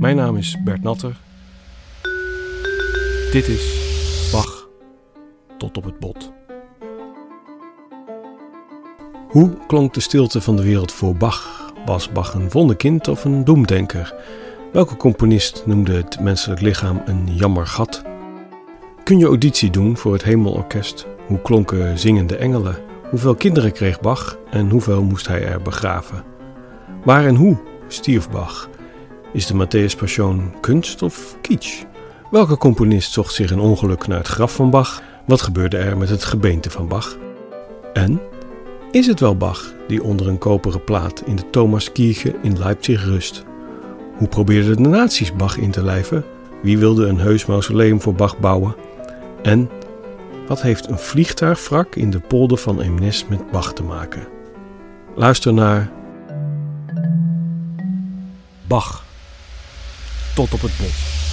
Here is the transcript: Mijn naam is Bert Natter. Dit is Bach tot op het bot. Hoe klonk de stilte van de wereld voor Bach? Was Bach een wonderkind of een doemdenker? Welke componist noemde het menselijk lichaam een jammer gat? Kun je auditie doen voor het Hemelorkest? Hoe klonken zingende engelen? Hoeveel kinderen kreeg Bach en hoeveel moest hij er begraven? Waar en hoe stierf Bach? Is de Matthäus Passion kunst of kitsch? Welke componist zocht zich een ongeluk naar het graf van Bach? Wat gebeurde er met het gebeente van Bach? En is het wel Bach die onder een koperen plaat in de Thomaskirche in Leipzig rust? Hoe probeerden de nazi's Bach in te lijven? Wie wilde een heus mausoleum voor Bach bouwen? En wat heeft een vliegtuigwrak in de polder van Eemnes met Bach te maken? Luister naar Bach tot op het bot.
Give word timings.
Mijn 0.00 0.16
naam 0.16 0.36
is 0.36 0.56
Bert 0.64 0.82
Natter. 0.82 1.16
Dit 3.32 3.48
is 3.48 3.88
Bach 4.32 4.68
tot 5.58 5.76
op 5.76 5.84
het 5.84 5.98
bot. 5.98 6.32
Hoe 9.28 9.50
klonk 9.66 9.94
de 9.94 10.00
stilte 10.00 10.40
van 10.40 10.56
de 10.56 10.62
wereld 10.62 10.92
voor 10.92 11.16
Bach? 11.16 11.72
Was 11.86 12.12
Bach 12.12 12.34
een 12.34 12.50
wonderkind 12.50 13.08
of 13.08 13.24
een 13.24 13.44
doemdenker? 13.44 14.14
Welke 14.72 14.96
componist 14.96 15.62
noemde 15.66 15.92
het 15.92 16.20
menselijk 16.20 16.60
lichaam 16.60 17.02
een 17.06 17.28
jammer 17.34 17.66
gat? 17.66 18.02
Kun 19.04 19.18
je 19.18 19.26
auditie 19.26 19.70
doen 19.70 19.96
voor 19.96 20.12
het 20.12 20.24
Hemelorkest? 20.24 21.06
Hoe 21.26 21.40
klonken 21.40 21.98
zingende 21.98 22.36
engelen? 22.36 22.76
Hoeveel 23.10 23.34
kinderen 23.34 23.72
kreeg 23.72 24.00
Bach 24.00 24.38
en 24.50 24.70
hoeveel 24.70 25.02
moest 25.02 25.28
hij 25.28 25.44
er 25.46 25.62
begraven? 25.62 26.24
Waar 27.04 27.26
en 27.26 27.34
hoe 27.34 27.56
stierf 27.88 28.30
Bach? 28.30 28.68
Is 29.32 29.46
de 29.46 29.54
Matthäus 29.54 29.96
Passion 29.96 30.52
kunst 30.60 31.02
of 31.02 31.36
kitsch? 31.40 31.82
Welke 32.30 32.56
componist 32.56 33.12
zocht 33.12 33.34
zich 33.34 33.50
een 33.50 33.60
ongeluk 33.60 34.06
naar 34.06 34.18
het 34.18 34.26
graf 34.26 34.54
van 34.54 34.70
Bach? 34.70 35.02
Wat 35.26 35.42
gebeurde 35.42 35.76
er 35.76 35.96
met 35.96 36.08
het 36.08 36.24
gebeente 36.24 36.70
van 36.70 36.88
Bach? 36.88 37.16
En 37.92 38.20
is 38.90 39.06
het 39.06 39.20
wel 39.20 39.36
Bach 39.36 39.72
die 39.88 40.02
onder 40.02 40.28
een 40.28 40.38
koperen 40.38 40.84
plaat 40.84 41.22
in 41.26 41.36
de 41.36 41.50
Thomaskirche 41.50 42.34
in 42.42 42.58
Leipzig 42.58 43.04
rust? 43.04 43.44
Hoe 44.16 44.28
probeerden 44.28 44.82
de 44.82 44.88
nazi's 44.88 45.36
Bach 45.36 45.56
in 45.56 45.70
te 45.70 45.82
lijven? 45.82 46.24
Wie 46.62 46.78
wilde 46.78 47.06
een 47.06 47.20
heus 47.20 47.46
mausoleum 47.46 48.00
voor 48.00 48.14
Bach 48.14 48.38
bouwen? 48.38 48.74
En 49.42 49.70
wat 50.46 50.62
heeft 50.62 50.88
een 50.88 50.98
vliegtuigwrak 50.98 51.94
in 51.94 52.10
de 52.10 52.20
polder 52.20 52.58
van 52.58 52.80
Eemnes 52.80 53.26
met 53.28 53.50
Bach 53.50 53.72
te 53.72 53.82
maken? 53.82 54.28
Luister 55.14 55.54
naar 55.54 55.90
Bach 58.66 59.08
tot 60.34 60.54
op 60.54 60.62
het 60.62 60.76
bot. 60.78 61.29